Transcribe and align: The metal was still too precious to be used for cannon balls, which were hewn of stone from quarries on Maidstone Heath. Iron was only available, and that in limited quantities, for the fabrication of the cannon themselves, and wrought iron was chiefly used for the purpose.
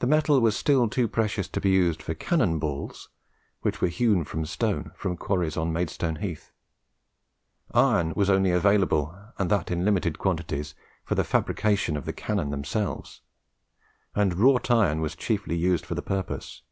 The 0.00 0.08
metal 0.08 0.40
was 0.40 0.56
still 0.56 0.88
too 0.88 1.06
precious 1.06 1.46
to 1.50 1.60
be 1.60 1.70
used 1.70 2.02
for 2.02 2.12
cannon 2.12 2.58
balls, 2.58 3.08
which 3.60 3.80
were 3.80 3.86
hewn 3.86 4.22
of 4.22 4.48
stone 4.48 4.90
from 4.96 5.16
quarries 5.16 5.56
on 5.56 5.72
Maidstone 5.72 6.16
Heath. 6.16 6.50
Iron 7.70 8.14
was 8.16 8.28
only 8.28 8.50
available, 8.50 9.16
and 9.38 9.48
that 9.48 9.70
in 9.70 9.84
limited 9.84 10.18
quantities, 10.18 10.74
for 11.04 11.14
the 11.14 11.22
fabrication 11.22 11.96
of 11.96 12.04
the 12.04 12.12
cannon 12.12 12.50
themselves, 12.50 13.20
and 14.16 14.34
wrought 14.34 14.72
iron 14.72 15.00
was 15.00 15.14
chiefly 15.14 15.54
used 15.54 15.86
for 15.86 15.94
the 15.94 16.02
purpose. 16.02 16.62